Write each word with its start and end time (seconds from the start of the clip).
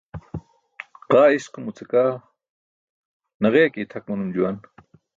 Ġaa 1.11 1.33
iskumuce 1.37 1.83
kaa 1.91 2.13
naġe 3.41 3.63
ke 3.73 3.79
itʰak 3.83 4.03
manum 4.07 4.29
juwan. 4.35 4.57